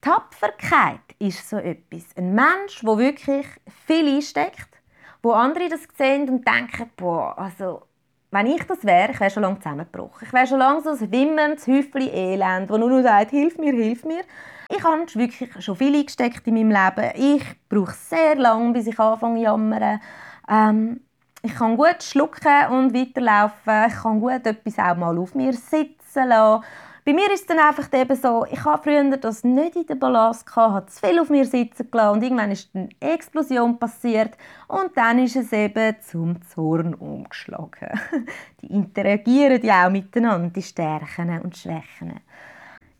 [0.00, 2.04] Tapferkeit ist so etwas.
[2.16, 3.48] Ein Mensch, der wirklich
[3.88, 4.80] viel einsteckt,
[5.24, 7.82] wo andere das sehen und denken, boah, also
[8.30, 10.26] wenn ich das wäre, ich wäre schon lange zusammengebrochen.
[10.26, 13.72] Ich wäre schon lange so ein wimmerndes Häufchen Elend, das nur noch sagt, hilf mir,
[13.72, 14.22] hilf mir.
[14.68, 17.36] Ich habe wirklich schon viel eingesteckt in meinem Leben.
[17.36, 20.00] Ich brauche sehr lange, bis ich anfange zu jammern.
[20.48, 21.00] Ähm,
[21.42, 23.86] ich kann gut schlucken und weiterlaufen.
[23.88, 26.64] Ich kann gut etwas auch mal auf mir sitzen lassen.
[27.04, 29.94] Bei mir ist es dann einfach eben so, ich habe früher das nicht in der
[29.94, 34.36] Balance gehabt, habe zu viel auf mir sitzen gelassen und irgendwann ist eine Explosion passiert
[34.68, 37.98] und dann ist es eben zum Zorn umgeschlagen.
[38.60, 42.20] Die interagieren ja auch miteinander, die Stärken und Schwächen.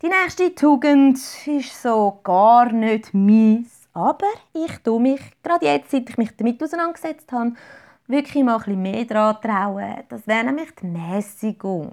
[0.03, 6.09] Die nächste Tugend ist so gar nicht mies, aber ich tue mich, gerade jetzt, seit
[6.09, 7.53] ich mich damit auseinandergesetzt habe,
[8.07, 10.05] wirklich mal ein bisschen mehr daran trauen.
[10.09, 11.93] Das wäre nämlich die Mäßigung.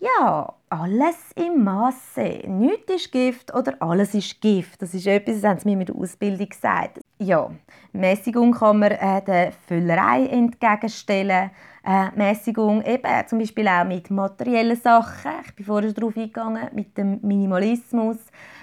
[0.00, 2.42] Ja, alles im Maße.
[2.48, 4.82] Nichts ist Gift oder alles ist Gift.
[4.82, 7.00] Das ist etwas, das haben sie mir mit der Ausbildung gesagt.
[7.18, 7.50] Ja,
[7.92, 11.50] Mäßigung kann man äh, der Füllerei entgegenstellen.
[11.84, 15.30] Äh, Mäßigung eben zum Beispiel auch mit materiellen Sachen.
[15.46, 18.16] Ich bin vorher darauf eingegangen, mit dem Minimalismus.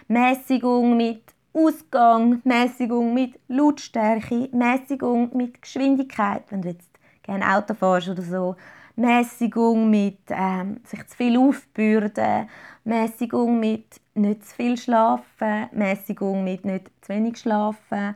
[0.10, 6.90] Mäßigung mit Ausgang, Mäßigung mit Lautstärke, Mäßigung mit Geschwindigkeit, wenn du jetzt
[7.24, 8.56] gerne Auto fährst oder so.
[9.02, 12.48] Mäßigung mit ähm, sich zu viel aufbürden,
[12.84, 18.16] Mäßigung mit nicht zu viel schlafen, Mäßigung mit nicht zu wenig schlafen,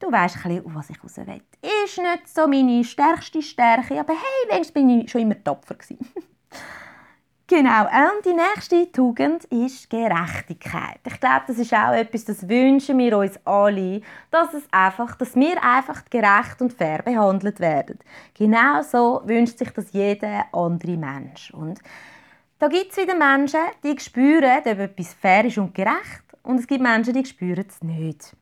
[0.00, 1.42] Du weißt ein bisschen, was ich raus will.
[1.84, 5.74] Ist nicht so meine stärkste Stärke, aber hey, wenigstens bin ich schon immer tapfer
[7.50, 11.00] Genau, und die nächste Tugend ist Gerechtigkeit.
[11.06, 15.34] Ich glaube, das ist auch etwas, das wünschen wir uns alle, dass, es einfach, dass
[15.34, 18.00] wir einfach gerecht und fair behandelt werden.
[18.34, 21.50] Genau so wünscht sich das jeder andere Mensch.
[21.54, 21.80] Und
[22.58, 26.66] da gibt es wieder Menschen, die spüren, ob etwas fair ist und gerecht, und es
[26.66, 28.36] gibt Menschen, die spüren es nicht.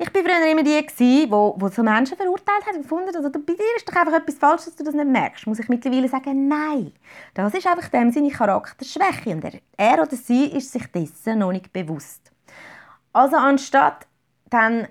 [0.00, 3.40] Ich war früher immer die, die, wo so Menschen verurteilt haben und gefunden, also bei
[3.40, 5.44] dir ist doch einfach etwas falsch, dass du das nicht merkst.
[5.48, 6.92] Muss ich mittlerweile sagen, nein.
[7.34, 11.50] Das ist einfach dem seine Charakterschwäche und er, er oder sie ist sich dessen noch
[11.50, 12.30] nicht bewusst.
[13.12, 14.06] Also anstatt
[14.50, 14.86] dann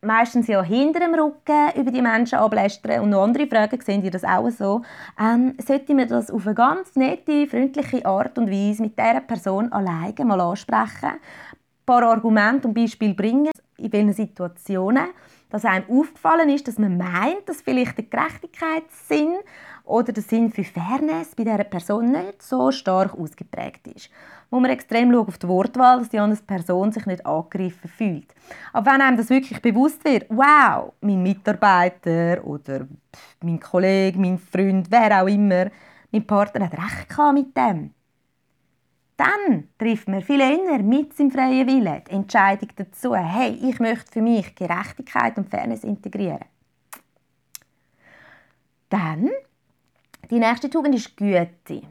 [0.00, 4.10] meistens ja hinter dem Rücken über die Menschen ablästern und noch andere fragen, sehen die
[4.10, 4.82] das auch so,
[5.18, 9.72] ähm, sollte man das auf eine ganz nette, freundliche Art und Weise mit dieser Person
[9.72, 11.18] alleine mal ansprechen, ein
[11.84, 15.08] paar Argumente und Beispiele bringen in welchen Situationen,
[15.50, 19.36] dass einem aufgefallen ist, dass man meint, dass vielleicht der Gerechtigkeitssinn
[19.84, 24.10] oder der Sinn für Fairness bei dieser Person nicht so stark ausgeprägt ist.
[24.50, 28.34] Wo man extrem schaut auf die Wortwahl, dass die andere Person sich nicht angegriffen fühlt.
[28.72, 32.86] Aber wenn einem das wirklich bewusst wird, wow, mein Mitarbeiter oder
[33.42, 35.70] mein Kollege, mein Freund, wer auch immer,
[36.10, 37.92] mein Partner hat recht mit dem.
[39.16, 44.12] Dann trifft man viel eher mit seinem freien Willen die Entscheidung dazu, hey, ich möchte
[44.12, 46.44] für mich Gerechtigkeit und Fairness integrieren.
[48.90, 49.30] Dann,
[50.30, 51.82] die nächste Tugend ist Güte.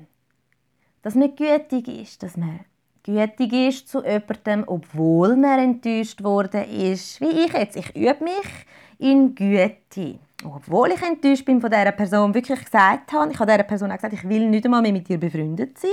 [1.02, 2.60] Dass man gütig ist, dass man
[3.04, 7.76] gütig ist zu jemandem, obwohl man enttäuscht worden ist, wie ich jetzt.
[7.76, 8.66] Ich übe mich
[8.98, 10.20] in Güte.
[10.54, 13.96] Obwohl ich enttäuscht bin von dieser Person, wirklich gesagt habe, ich habe dieser Person auch
[13.96, 15.92] gesagt, ich will nicht einmal mehr mit dir befreundet sein.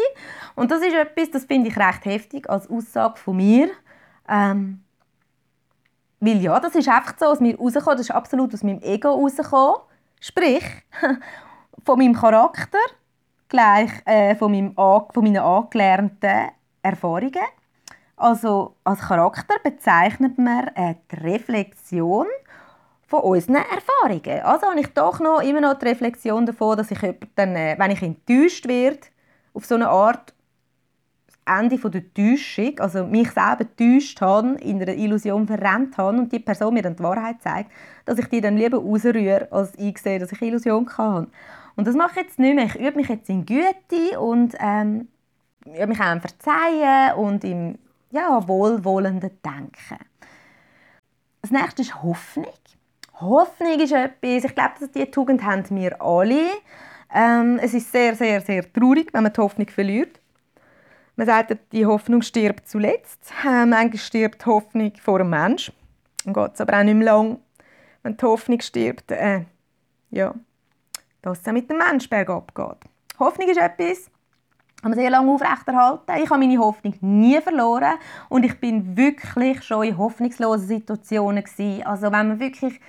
[0.55, 3.71] Und das ist etwas, das finde ich recht heftig als Aussage von mir.
[4.29, 4.83] Ähm,
[6.21, 9.09] weil ja, das ist einfach so aus mir rausgekommen, das ist absolut aus meinem Ego
[9.09, 9.81] rausgekommen.
[10.21, 10.65] Sprich,
[11.85, 12.79] von meinem Charakter,
[13.49, 16.51] gleich äh, von, meinem, von meinen angelernten
[16.83, 17.43] Erfahrungen.
[18.17, 22.27] Also als Charakter bezeichnet man äh, die Reflexion
[23.13, 24.43] von unseren Erfahrungen.
[24.43, 26.99] Also habe ich doch noch immer noch die Reflexion davon, dass ich
[27.35, 29.01] dann, äh, wenn ich enttäuscht werde,
[29.53, 30.33] auf so eine Art
[31.45, 36.33] Ende von der Täuschung, also mich selber täuscht habe, in einer Illusion verrennt habe und
[36.33, 37.71] die Person mir dann die Wahrheit zeigt,
[38.07, 41.27] dass ich die dann lieber rausrühre, als einsehe, dass ich eine Illusion kann.
[41.77, 42.65] Und das mache ich jetzt nicht mehr.
[42.65, 45.09] Ich übe mich jetzt in Güte und ähm,
[45.67, 47.79] übe mich auch im Verzeihen und im
[48.11, 49.99] ja, wohlwollenden Denken.
[51.43, 52.47] Das nächste ist Hoffnung.
[53.23, 56.49] Hoffnung ist etwas, ich glaube, diese Tugend haben wir alle.
[57.15, 60.21] Ähm, es ist sehr, sehr, sehr traurig, wenn man die Hoffnung verliert.
[61.17, 63.33] Man sagt, die Hoffnung stirbt zuletzt.
[63.45, 65.73] Äh, manchmal stirbt die Hoffnung vor einem Mensch.
[66.25, 67.39] Dann geht es aber auch nicht mehr lang.
[68.03, 69.45] Wenn die Hoffnung stirbt, äh,
[70.11, 70.35] ja,
[71.21, 72.91] dass es auch mit dem Mensch bergab geht.
[73.19, 74.11] Hoffnung ist etwas,
[74.81, 76.13] kann man sehr lange aufrechterhalten.
[76.23, 81.45] Ich habe meine Hoffnung nie verloren und ich bin wirklich schon in hoffnungslosen Situationen.
[81.85, 82.81] Also wenn man wirklich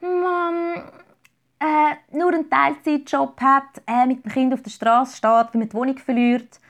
[0.00, 0.82] man,
[1.60, 5.68] äh, nur einen Teilzeitjob hat, äh, mit dem Kind auf der Straße steht, wie man
[5.68, 6.60] die Wohnung verliert,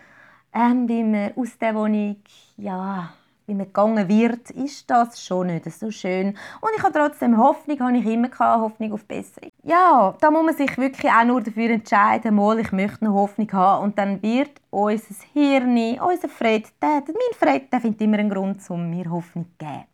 [0.54, 2.16] ähm, wie man aus der Wohnung,
[2.56, 3.10] ja,
[3.48, 6.36] wie man gegangen wird, ist das schon nicht so schön.
[6.60, 9.50] Und ich habe trotzdem Hoffnung, habe ich immer gehabt, Hoffnung auf Besserung.
[9.62, 13.50] Ja, da muss man sich wirklich auch nur dafür entscheiden, mal, ich möchte eine Hoffnung
[13.52, 18.30] haben und dann wird unser Hirn, unser Fred, der, mein Fred, der findet immer einen
[18.30, 19.84] Grund, um mir Hoffnung zu geben.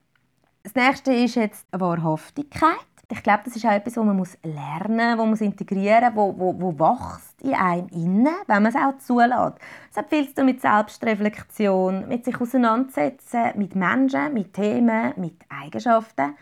[0.64, 2.93] Das nächste ist jetzt Wahrhaftigkeit.
[3.10, 6.54] Ich glaube, das ist auch etwas, was man muss lernen muss, man integrieren muss, wo,
[6.58, 9.58] wo, wo wächst in einem innen, wenn man es auch zulässt.
[9.90, 15.36] Es hat viel zu tun mit Selbstreflexion, mit sich auseinandersetzen, mit Menschen, mit Themen, mit
[15.48, 16.34] Eigenschaften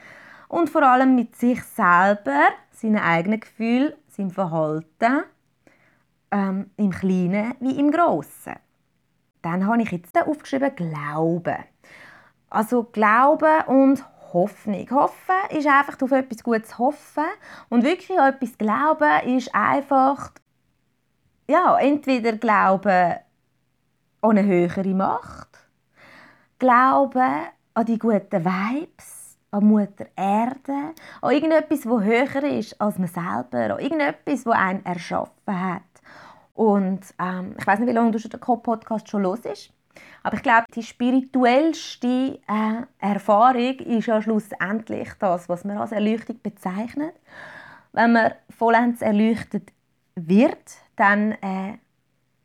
[0.48, 5.24] und vor allem mit sich selber, seinen eigenen Gefühlen, seinem Verhalten,
[6.30, 8.54] ähm, im Kleinen wie im Grossen.
[9.42, 11.64] Dann habe ich jetzt aufgeschrieben Glauben.
[12.50, 14.90] Also Glauben und Hoffnung.
[14.90, 17.24] Hoffen ist einfach auf etwas Gutes hoffen
[17.68, 20.32] und wirklich an etwas glauben ist einfach
[21.48, 23.16] ja, entweder Glauben
[24.22, 25.58] an eine höhere Macht,
[26.58, 27.42] Glauben
[27.74, 33.74] an die guten Vibes, an Mutter Erde, an irgendetwas, das höher ist als man selber,
[33.74, 35.82] an irgendetwas, das einen erschaffen hat.
[36.54, 39.72] Und ähm, ich weiß nicht, wie lange du schon den Co-Podcast schon los ist.
[40.22, 46.40] Aber ich glaube, die spirituellste äh, Erfahrung ist ja schlussendlich das, was man als Erleuchtung
[46.42, 47.14] bezeichnet.
[47.92, 49.72] Wenn man vollends erleuchtet
[50.14, 51.78] wird, dann äh,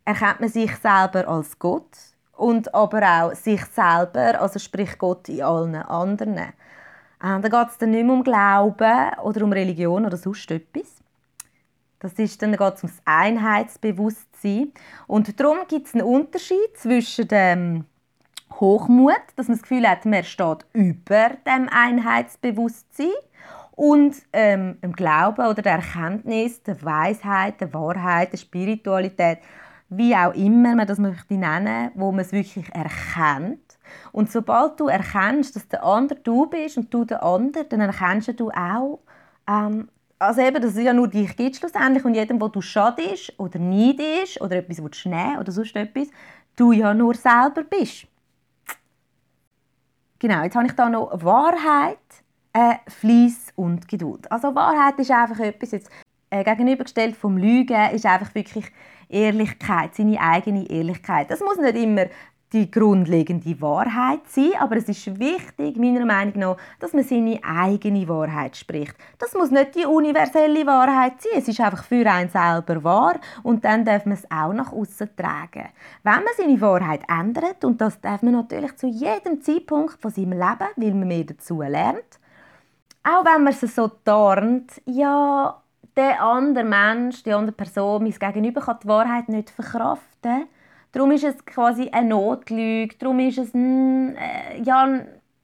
[0.06, 1.98] erkennt man sich selber als Gott
[2.34, 6.38] und aber auch sich selber, also sprich Gott in allen anderen.
[6.38, 6.52] Äh,
[7.20, 10.97] da geht es dann nicht mehr um Glauben oder um Religion oder sonst etwas,
[12.00, 14.72] das ist, dann geht es um das Einheitsbewusstsein.
[15.08, 17.86] Und darum gibt es einen Unterschied zwischen dem
[18.54, 23.12] Hochmut, dass man das Gefühl hat, man steht über dem Einheitsbewusstsein
[23.76, 29.40] und ähm, dem Glauben oder der Erkenntnis, der Weisheit, der Wahrheit, der Spiritualität,
[29.90, 33.78] wie auch immer man das möchte nennen, wo man es wirklich erkennt.
[34.12, 38.40] Und sobald du erkennst, dass der andere du bist und du der andere, dann erkennst
[38.40, 39.00] du auch,
[39.48, 43.34] ähm, also eben, dass es ja nur dich gibt schlussendlich und jedem, wo du schadest
[43.38, 46.08] oder neidisch oder etwas willst nehmen oder sonst etwas,
[46.56, 48.08] du ja nur selber bist.
[50.20, 52.00] Genau, jetzt habe ich da noch Wahrheit,
[52.54, 54.32] äh, Fleiss und Geduld.
[54.32, 55.92] Also Wahrheit ist einfach etwas, jetzt,
[56.32, 58.66] äh, gegenübergestellt vom Lügen, ist einfach wirklich
[59.10, 61.30] Ehrlichkeit, seine eigene Ehrlichkeit.
[61.30, 62.08] Das muss nicht immer
[62.54, 68.08] die grundlegende Wahrheit sein, aber es ist wichtig, meiner Meinung nach, dass man seine eigene
[68.08, 68.96] Wahrheit spricht.
[69.18, 73.66] Das muss nicht die universelle Wahrheit sein, es ist einfach für einen selber wahr und
[73.66, 75.70] dann darf man es auch nach außen tragen.
[76.04, 80.32] Wenn man seine Wahrheit ändert, und das darf man natürlich zu jedem Zeitpunkt von seinem
[80.32, 82.20] Leben, weil man mehr dazu lernt,
[83.04, 85.62] auch wenn man es so tarnt, ja,
[85.98, 90.48] der andere Mensch, die andere Person, mein Gegenüber kann die Wahrheit nicht verkraften,
[90.91, 92.95] Darum ist es quasi eine Notlüge.
[92.97, 95.00] Darum ist es, mh, äh, ja,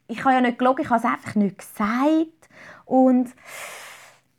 [0.08, 2.50] ich habe ja nicht gelogen, ich habe es einfach nicht gesagt.
[2.86, 3.30] Und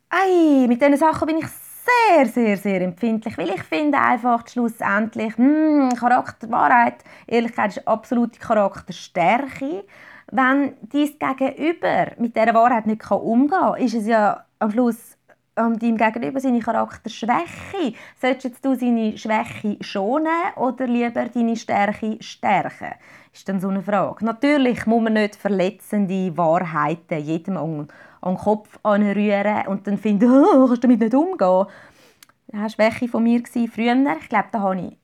[0.09, 5.37] ei, mit diesen Sachen bin ich sehr, sehr, sehr empfindlich, weil ich finde einfach schlussendlich,
[5.37, 9.85] mh, Charakterwahrheit, Ehrlichkeit ist absolute Charakterstärke.
[10.31, 15.14] Wenn dein Gegenüber mit dieser Wahrheit nicht umgehen kann, ist es ja am Schluss
[15.57, 17.93] ähm, deinem Gegenüber seine Charakterschwäche.
[18.21, 22.93] Solltest du seine Schwäche schonen oder lieber deine Stärke stärken?
[23.33, 24.25] Ist dann so eine Frage.
[24.25, 27.87] Natürlich muss man nicht verletzende Wahrheiten jedem an,
[28.21, 31.65] an den Kopf anrühren und dann finden, oh, kannst du damit nicht umgehen.
[32.47, 34.17] Das war Schwäche von mir früher.
[34.21, 34.97] Ich glaube, da habe ich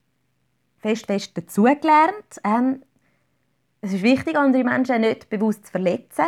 [0.79, 2.41] fest, fest dazugelernt.
[2.43, 2.83] Ähm,
[3.81, 6.25] es ist wichtig, andere Menschen nicht bewusst zu verletzen.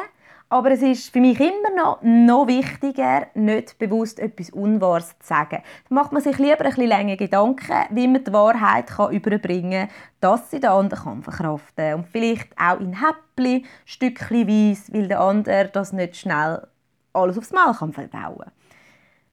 [0.54, 5.64] Aber es ist für mich immer noch, noch wichtiger, nicht bewusst etwas Unwahres zu sagen.
[5.90, 9.88] Da macht man sich lieber ein bisschen länger Gedanken, wie man die Wahrheit kann überbringen
[9.88, 11.94] kann, dass sie der andere kann verkraften kann.
[11.96, 16.68] Und vielleicht auch in Häppchen, stückchenweise, weil der andere das nicht schnell
[17.14, 18.52] alles aufs Mal kann verdauen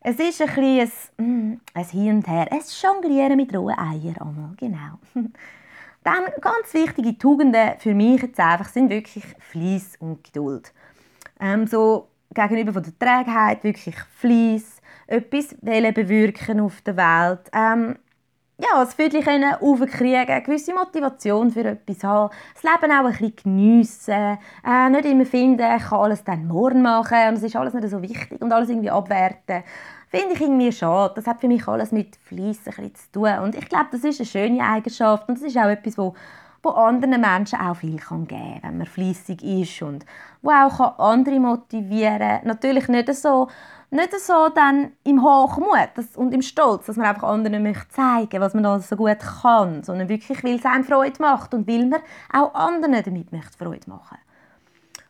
[0.01, 4.57] Es ist ein bisschen ein, mm, ein Hin und Her, ein Jonglieren mit rohen Eiern.
[4.59, 4.99] Genau.
[6.03, 10.73] Dann ganz wichtige Tugenden für mich jetzt einfach sind wirklich Fleiss und Geduld
[11.41, 17.51] ähm, so gegenüber von der Trägheit, wirklich Fleiss, etwas bewirken auf der Welt.
[17.53, 17.97] Ähm,
[18.63, 23.13] ja, das Viertel können aufkriegen, eine gewisse Motivation für etwas haben, das Leben auch ein
[23.13, 27.57] bisschen geniessen, äh, nicht immer finden, ich kann alles dann morgen machen und es ist
[27.57, 29.65] alles nicht so wichtig und alles irgendwie abwerten.
[30.09, 31.15] Finde ich irgendwie schade.
[31.15, 34.21] Das hat für mich alles mit Fleiss ein zu tun und ich glaube, das ist
[34.21, 36.15] eine schöne Eigenschaft und das ist auch etwas, wo
[36.63, 40.05] wo anderen Menschen auch viel geben kann, wenn man fleissig ist und
[40.43, 42.41] wo auch andere motivieren kann.
[42.45, 43.49] Natürlich nicht so,
[43.91, 48.55] nicht so dann im Hochmut und im Stolz, dass man einfach anderen möchte zeigen was
[48.55, 52.01] man alles so gut kann, sondern wirklich, weil es einem Freude macht und weil man
[52.33, 54.19] auch anderen damit möchte Freude machen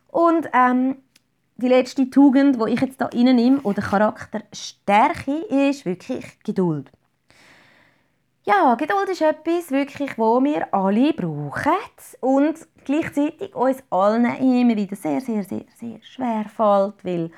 [0.09, 0.97] Und ähm,
[1.57, 5.33] die letzte Tugend, die ich jetzt hier nehme, oder Charakterstärke,
[5.69, 6.91] ist wirklich Geduld.
[8.43, 11.71] Ja, Geduld ist etwas, wirklich, wo wir alle brauchen
[12.21, 17.29] und gleichzeitig uns allen immer wieder sehr, sehr, sehr, sehr schwer fällt, weil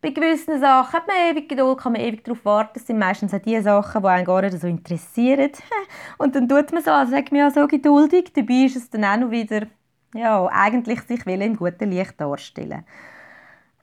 [0.00, 2.70] bei gewissen Sachen hat man ewig Geduld, kann man ewig darauf warten.
[2.74, 5.50] Das sind meistens auch die Sachen, die einen gar nicht so interessieren.
[6.18, 8.32] Und dann tut man so, als wäre man ja so geduldig.
[8.32, 9.66] Dabei ist es dann auch noch wieder,
[10.14, 12.84] ja, eigentlich sich will im guten Licht darstellen.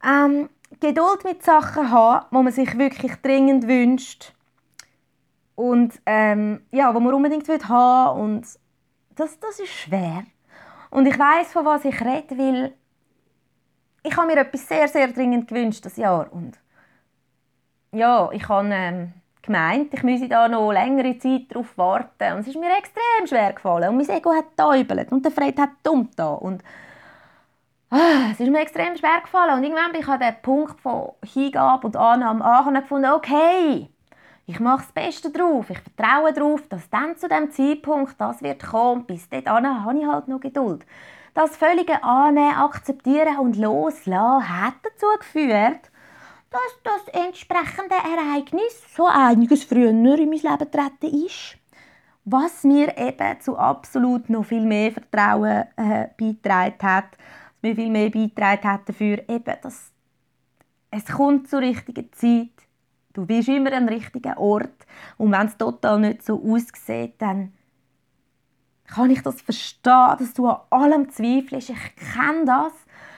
[0.08, 4.35] Ähm, Geduld mit Sachen haben, wo man sich wirklich dringend wünscht,
[5.56, 8.24] und ähm, ja, wo man unbedingt haben will.
[8.24, 8.48] und
[9.16, 10.24] das, das ist schwer.
[10.90, 12.74] Und ich weiß von was ich rede, weil
[14.04, 16.60] ich habe mir etwas sehr, sehr dringend gewünscht das Jahr und
[17.92, 22.48] ja, ich habe ähm, gemeint, ich müsse da noch längere Zeit darauf warten und es
[22.48, 26.10] ist mir extrem schwer gefallen und mein Ego hat täubelt und der Fred hat dumm
[26.16, 26.64] da und
[27.90, 31.12] ah, es ist mir extrem schwer gefallen und irgendwann bin ich an den Punkt von
[31.24, 33.90] Hingabe und Annahme angekommen und gefunden, okay,
[34.48, 35.70] ich mache das Beste drauf.
[35.70, 39.06] Ich vertraue darauf, dass dann zu dem Zeitpunkt das wird kommen.
[39.06, 40.86] Bis dahin habe ich halt noch Geduld.
[41.34, 45.92] Das völlige Annehmen, Akzeptieren und Loslassen hat dazu geführt,
[46.52, 51.58] dass das entsprechende Ereignis so einiges früher in mein Leben getreten ist.
[52.24, 57.18] Was mir eben zu absolut noch viel mehr Vertrauen äh, beigetragen hat.
[57.62, 59.92] Mir viel mehr beigetragen hat dafür, eben, dass
[60.92, 62.65] es kommt zur richtigen Zeit
[63.16, 64.86] Du bist immer am richtigen Ort.
[65.18, 67.54] Und wenn es total nicht so aussieht, dann
[68.88, 71.70] kann ich das verstehen, dass du an allem zweifelst.
[71.70, 72.74] Ich kenne das.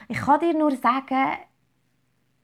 [0.06, 1.36] Ich kann dir nur sagen,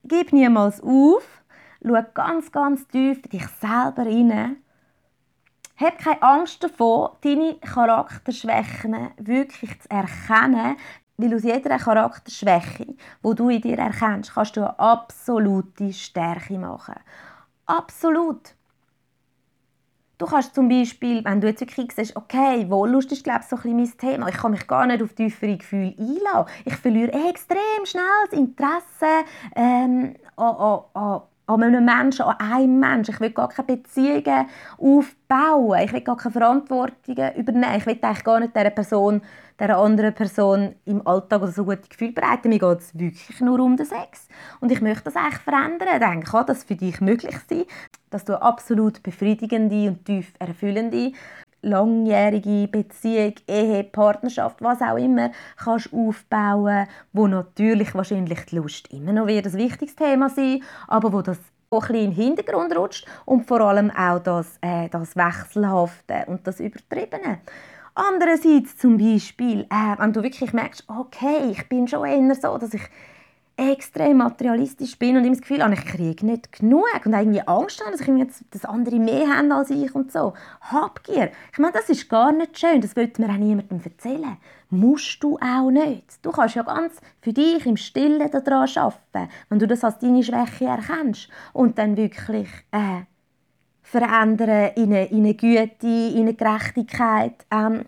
[0.03, 1.45] gib niemals auf.
[1.81, 4.57] Schau ganz, ganz tief in dich selber hinein.
[5.77, 10.77] Hab keine Angst davor, deine Charakterschwächen wirklich zu erkennen,
[11.17, 16.97] weil aus jeder Charakterschwäche, wo du in dir erkennst, kannst du eine absolute Stärke machen.
[17.67, 18.55] Absolut.
[20.19, 23.57] Du kannst zum Beispiel, wenn du jetzt wirklich siehst, okay, Wohllust ist glaube ich, so
[23.57, 26.53] ein mein Thema, ich kann mich gar nicht auf tiefere Gefühle einlassen.
[26.65, 32.81] Ich verliere extrem schnell das Interesse ähm, an, an, an an einem Menschen, an einem
[32.81, 33.15] Menschen.
[33.15, 34.47] Ich will gar keine Beziehungen
[34.79, 35.81] aufbauen.
[35.85, 37.77] Ich will gar keine Verantwortungen übernehmen.
[37.77, 39.21] Ich will eigentlich gar nicht dieser Person,
[39.61, 42.49] dieser anderen Person im Alltag so gute Gefühle bereiten.
[42.49, 44.29] Mir geht es wirklich nur um den Sex.
[44.61, 45.89] Und ich möchte das eigentlich verändern.
[45.93, 47.65] Ich denke, kann das für dich möglich sein,
[48.11, 51.13] dass du eine absolut befriedigende und tief erfüllende
[51.65, 59.13] langjährige Beziehung, Ehe, Partnerschaft, was auch immer, kannst aufbauen, wo natürlich wahrscheinlich die Lust immer
[59.13, 61.39] noch wieder ein wichtiges Thema sein, aber wo das
[61.71, 66.47] auch ein in den Hintergrund rutscht und vor allem auch das, äh, das Wechselhafte und
[66.47, 67.41] das Übertriebene.
[67.95, 72.75] Andererseits zum Beispiel, äh, wenn du wirklich merkst, okay, ich bin schon eher so, dass
[72.75, 72.83] ich
[73.57, 77.81] extrem materialistisch bin und immer das Gefühl habe, ich kriege nicht genug und irgendwie Angst
[77.81, 80.35] habe, dass ich jetzt das andere mehr haben als ich und so.
[80.61, 81.31] Habgier.
[81.53, 82.81] Ich meine, das ist gar nicht schön.
[82.81, 84.37] Das wollte mir auch niemandem erzählen.
[84.71, 86.25] Musst du auch nicht.
[86.25, 90.25] Du kannst ja ganz für dich im Stillen daran arbeiten, wenn du das als deine
[90.25, 93.03] Schwäche erkennst und dann wirklich äh,
[93.83, 97.47] verändern in eine, in eine Güte, in eine Gerechtigkeit.
[97.53, 97.85] Ähm,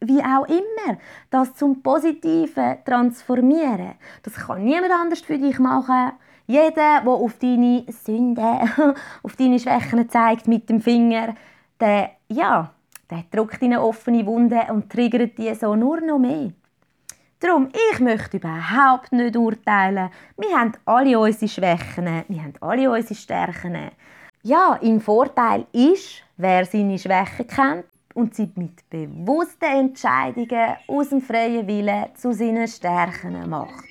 [0.00, 0.98] wie auch immer,
[1.30, 3.94] das zum Positiven transformieren.
[4.22, 6.12] Das kann niemand anders für dich machen.
[6.46, 8.70] Jeder, der auf deine Sünden,
[9.22, 11.34] auf deine Schwächen zeigt mit dem Finger,
[11.78, 12.72] der, ja,
[13.10, 16.50] der drückt in offene Wunde und triggert die so nur noch mehr.
[17.38, 20.10] Darum, ich möchte überhaupt nicht urteilen.
[20.36, 23.90] Wir haben alle unsere Schwächen, wir haben alle unsere Stärken.
[24.42, 27.84] Ja, im Vorteil ist, wer seine Schwächen kennt,
[28.20, 33.88] und sie mit bewussten Entscheidungen aus dem freien Willen zu seinen Stärken macht.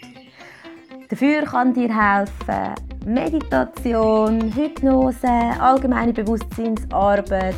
[1.09, 2.75] Dafür kann dir helfen
[3.05, 5.27] Meditation, Hypnose,
[5.59, 7.55] allgemeine Bewusstseinsarbeit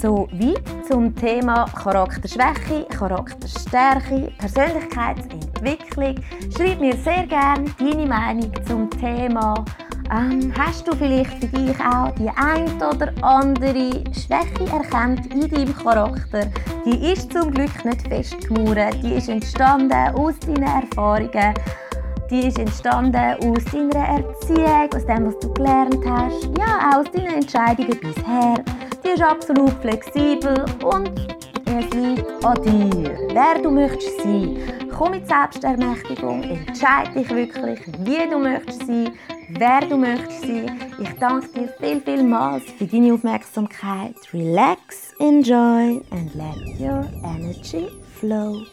[0.00, 0.54] sowie
[0.88, 6.14] zum Thema Charakterschwäche, Charakterstärke, Persönlichkeitsentwicklung.
[6.56, 9.62] Schreib mir sehr gerne deine Meinung zum Thema
[10.14, 15.76] ähm, hast du vielleicht für dich auch die ein oder andere Schwäche erkannt in deinem
[15.76, 16.46] Charakter?
[16.84, 21.54] Die ist zum Glück nicht festgemauert, die ist entstanden aus deinen Erfahrungen,
[22.30, 27.10] die ist entstanden aus deiner Erziehung, aus dem, was du gelernt hast, ja, auch aus
[27.12, 28.54] deinen Entscheidungen bisher.
[29.04, 31.10] Die ist absolut flexibel und
[31.66, 34.56] es liegt an dir, wer du möchtest sein.
[34.96, 39.10] Komm mit Selbstermächtigung, entscheide dich wirklich, wie du möchtest sein,
[39.48, 40.80] wer du möchtest sein.
[41.00, 44.14] Ich danke dir viel, vielmals für deine Aufmerksamkeit.
[44.32, 47.88] Relax, enjoy and let your energy
[48.20, 48.64] flow.